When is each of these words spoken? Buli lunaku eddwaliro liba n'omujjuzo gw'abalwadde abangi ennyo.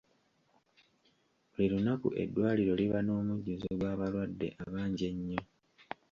Buli 1.51 1.65
lunaku 1.71 2.07
eddwaliro 2.21 2.73
liba 2.81 2.99
n'omujjuzo 3.03 3.67
gw'abalwadde 3.79 4.47
abangi 4.63 5.03
ennyo. 5.11 5.41